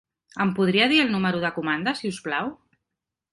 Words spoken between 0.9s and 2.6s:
dir el número de comanda si us plau?